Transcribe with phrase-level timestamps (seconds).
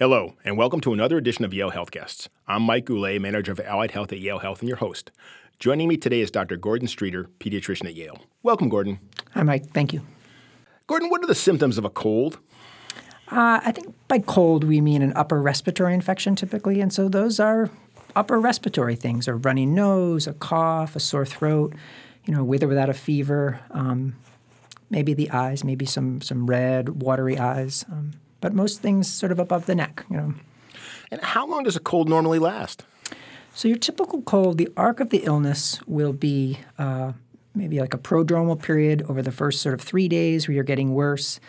[0.00, 2.30] Hello, and welcome to another edition of Yale Health Guests.
[2.48, 5.10] I'm Mike Goulet, manager of Allied Health at Yale Health, and your host.
[5.58, 6.56] Joining me today is Dr.
[6.56, 8.18] Gordon Streeter, pediatrician at Yale.
[8.42, 8.98] Welcome, Gordon.
[9.32, 9.74] Hi, Mike.
[9.74, 10.00] Thank you.
[10.86, 12.38] Gordon, what are the symptoms of a cold?
[13.30, 17.38] Uh, I think by cold we mean an upper respiratory infection typically, and so those
[17.38, 17.68] are
[18.16, 21.74] upper respiratory things: a runny nose, a cough, a sore throat,
[22.24, 23.60] you know, with or without a fever.
[23.70, 24.16] Um,
[24.88, 29.38] maybe the eyes, maybe some some red, watery eyes, um, but most things sort of
[29.38, 30.04] above the neck.
[30.10, 30.34] You know.
[31.10, 32.84] And how long does a cold normally last?
[33.54, 37.12] So your typical cold, the arc of the illness will be uh,
[37.54, 40.94] maybe like a prodromal period over the first sort of three days where you're getting
[40.94, 41.40] worse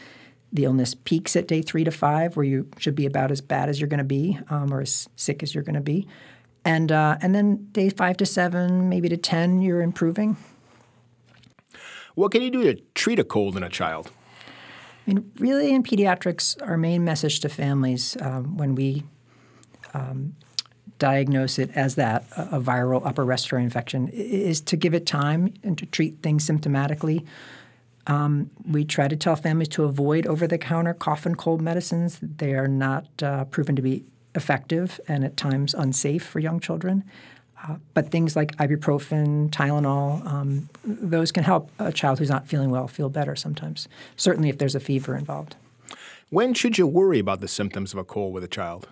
[0.54, 3.70] the illness peaks at day three to five, where you should be about as bad
[3.70, 6.08] as you're going to be um, or as sick as you're going to be.
[6.66, 10.38] And, uh, and then day five to seven, maybe to 10, you're improving.
[12.16, 14.12] What can you do to treat a cold in a child?
[15.08, 19.04] I mean, really, in pediatrics, our main message to families um, when we
[19.94, 20.36] um,
[21.00, 25.53] diagnose it as that, a, a viral upper respiratory infection, is to give it time
[25.64, 27.25] and to treat things symptomatically.
[28.08, 32.20] Um, we try to tell families to avoid over the counter cough and cold medicines.
[32.22, 37.03] They are not uh, proven to be effective and at times unsafe for young children.
[37.64, 42.72] Uh, but things like ibuprofen, Tylenol, um, those can help a child who's not feeling
[42.72, 45.56] well feel better sometimes, certainly if there's a fever involved.
[46.30, 48.88] When should you worry about the symptoms of a cold with a child?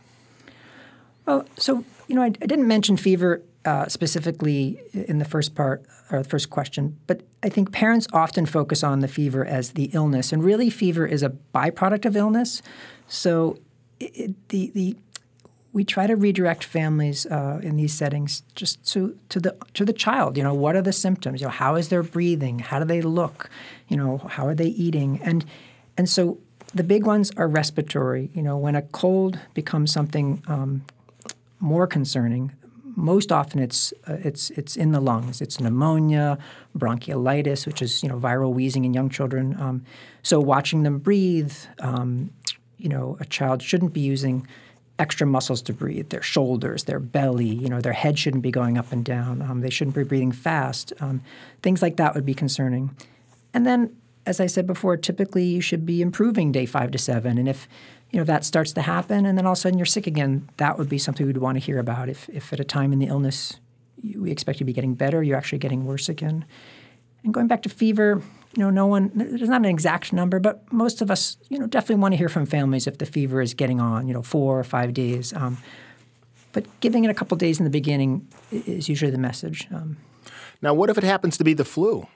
[1.26, 5.84] Well, so, you know, I, I didn't mention fever uh, specifically in the first part
[6.12, 9.86] or the first question, but I think parents often focus on the fever as the
[9.94, 12.62] illness, and really, fever is a byproduct of illness.
[13.08, 13.58] So,
[14.00, 14.96] it, the the
[15.72, 19.94] we try to redirect families uh, in these settings just to to the to the
[19.94, 20.38] child.
[20.38, 21.42] You know, what are the symptoms?
[21.42, 22.60] You know, how is their breathing?
[22.60, 23.50] How do they look?
[23.88, 25.20] You know, how are they eating?
[25.24, 25.46] And
[25.98, 26.40] and so
[26.74, 28.30] the big ones are respiratory.
[28.34, 30.86] You know, when a cold becomes something um,
[31.60, 32.52] more concerning,
[32.96, 35.42] most often it's uh, it's it's in the lungs.
[35.42, 36.38] It's pneumonia,
[36.78, 39.56] bronchiolitis, which is you know viral wheezing in young children.
[39.60, 39.86] Um,
[40.24, 42.32] so watching them breathe, um,
[42.78, 44.48] you know, a child shouldn't be using
[45.00, 46.10] extra muscles to breathe.
[46.10, 49.42] Their shoulders, their belly, you know, their head shouldn't be going up and down.
[49.42, 50.94] Um, they shouldn't be breathing fast.
[51.00, 51.22] Um,
[51.64, 52.96] things like that would be concerning.
[53.54, 53.96] And then,
[54.26, 57.38] as I said before, typically you should be improving day five to seven.
[57.38, 57.68] And if
[58.12, 60.50] you know that starts to happen and then all of a sudden you're sick again
[60.58, 63.00] that would be something we'd want to hear about if, if at a time in
[63.00, 63.60] the illness
[64.18, 66.46] we expect you to be getting better you're actually getting worse again
[67.24, 68.22] and going back to fever
[68.56, 71.68] you know no one there's not an exact number but most of us you know
[71.68, 74.60] definitely want to hear from families if the fever is getting on you know four
[74.60, 75.58] or five days um,
[76.52, 79.98] but giving it a couple days in the beginning is usually the message um,
[80.62, 82.08] now what if it happens to be the flu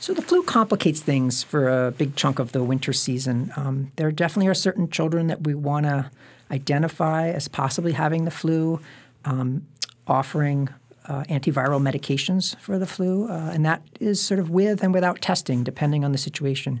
[0.00, 3.52] so the flu complicates things for a big chunk of the winter season.
[3.54, 6.10] Um, there definitely are certain children that we want to
[6.50, 8.80] identify as possibly having the flu,
[9.26, 9.66] um,
[10.06, 10.70] offering
[11.06, 15.20] uh, antiviral medications for the flu, uh, and that is sort of with and without
[15.20, 16.80] testing, depending on the situation.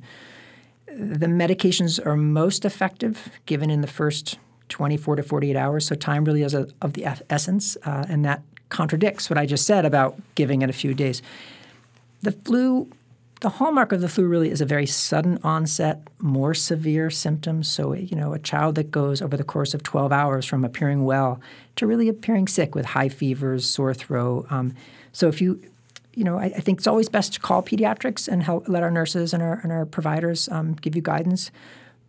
[0.86, 4.38] The medications are most effective given in the first
[4.68, 8.42] 24 to 48 hours, so time really is a, of the essence, uh, and that
[8.68, 11.22] contradicts what I just said about giving it a few days.
[12.22, 12.90] The flu
[13.40, 17.68] the hallmark of the flu really is a very sudden onset, more severe symptoms.
[17.68, 21.04] So, you know, a child that goes over the course of 12 hours from appearing
[21.04, 21.40] well
[21.76, 24.46] to really appearing sick with high fevers, sore throat.
[24.50, 24.74] Um,
[25.12, 25.60] so, if you,
[26.14, 28.90] you know, I, I, think it's always best to call pediatrics and help let our
[28.90, 31.50] nurses and our, and our providers um, give you guidance.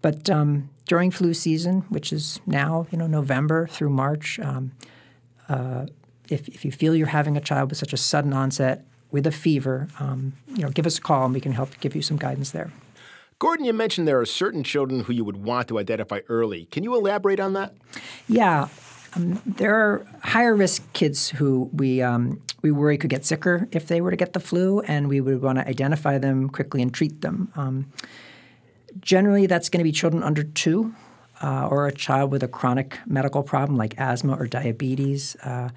[0.02, 4.74] But um, during flu season, which is now, you know, November through March, um,
[5.48, 5.86] uh,
[6.28, 9.32] if, if you feel you're having a child with such a sudden onset, with a
[9.32, 12.18] fever, um, you know, give us a call and we can help give you some
[12.18, 12.72] guidance there.
[13.40, 16.66] Gordon, you mentioned there are certain children who you would want to identify early.
[16.66, 17.74] Can you elaborate on that?
[18.28, 18.68] Yeah.
[19.16, 23.88] Um, there are higher risk kids who we um, we worry could get sicker if
[23.88, 26.94] they were to get the flu, and we would want to identify them quickly and
[26.94, 27.52] treat them.
[27.56, 27.92] Um,
[29.00, 30.94] generally, that's going to be children under two,
[31.42, 35.36] uh, or a child with a chronic medical problem like asthma or diabetes.
[35.38, 35.70] Uh,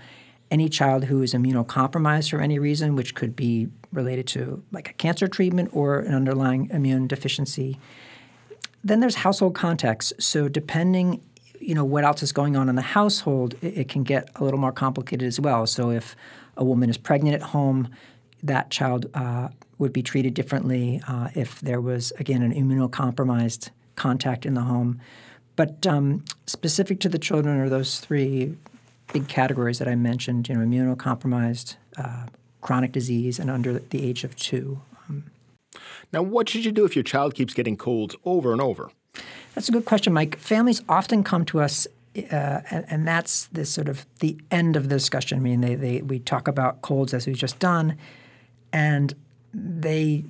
[0.54, 4.92] any child who is immunocompromised for any reason, which could be related to like a
[4.92, 7.76] cancer treatment or an underlying immune deficiency.
[8.84, 10.12] Then there's household context.
[10.20, 11.20] So depending,
[11.58, 14.44] you know, what else is going on in the household, it, it can get a
[14.44, 15.66] little more complicated as well.
[15.66, 16.14] So if
[16.56, 17.88] a woman is pregnant at home,
[18.44, 19.48] that child uh,
[19.78, 25.00] would be treated differently uh, if there was again an immunocompromised contact in the home.
[25.56, 28.56] But um, specific to the children are those three
[29.12, 32.26] big categories that I mentioned, you know, immunocompromised, uh,
[32.60, 34.80] chronic disease, and under the age of two.
[35.08, 35.24] Um,
[36.12, 38.90] now, what should you do if your child keeps getting colds over and over?
[39.54, 40.36] That's a good question, Mike.
[40.38, 41.86] Families often come to us,
[42.16, 45.38] uh, and, and, that's the sort of the end of the discussion.
[45.38, 47.96] I mean, they, they we talk about colds as we've just done,
[48.72, 49.14] and
[49.52, 50.24] they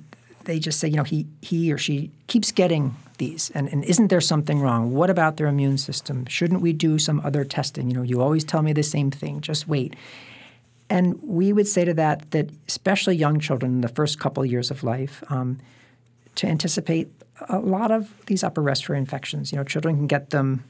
[0.45, 4.07] they just say, you know, he he or she keeps getting these, and, and isn't
[4.07, 4.93] there something wrong?
[4.93, 6.25] What about their immune system?
[6.25, 7.89] Shouldn't we do some other testing?
[7.89, 9.41] You know, you always tell me the same thing.
[9.41, 9.95] Just wait.
[10.89, 14.51] And we would say to that that especially young children in the first couple of
[14.51, 15.59] years of life, um,
[16.35, 17.09] to anticipate
[17.49, 19.51] a lot of these upper respiratory infections.
[19.51, 20.63] You know, children can get them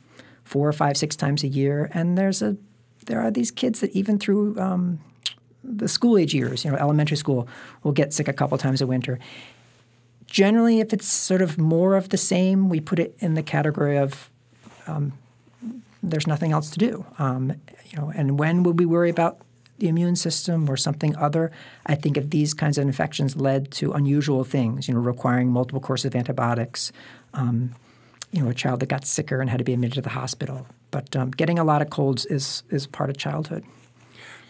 [0.44, 2.58] four or five, six times a year, and there's a
[3.06, 5.00] there are these kids that even through um,
[5.64, 7.48] the school age years, you know, elementary school,
[7.84, 9.20] will get sick a couple times a winter.
[10.36, 13.98] Generally, if it's sort of more of the same, we put it in the category
[13.98, 14.30] of
[14.86, 15.14] um,
[16.04, 17.06] there's nothing else to do.
[17.18, 17.54] Um,
[17.86, 19.38] you know, and when would we worry about
[19.78, 21.54] the immune system or something other?
[21.86, 25.80] I think if these kinds of infections led to unusual things, you know, requiring multiple
[25.80, 26.92] courses of antibiotics,
[27.34, 27.74] um,
[28.34, 30.68] you know, a child that got sicker and had to be admitted to the hospital.
[30.92, 33.64] But um, getting a lot of colds is is part of childhood.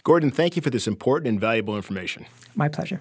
[0.02, 2.26] Gordon, thank you for this important and valuable information.
[2.56, 3.00] My pleasure.